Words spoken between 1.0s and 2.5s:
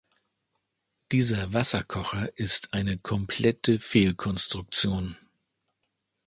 Dieser Wasserkocher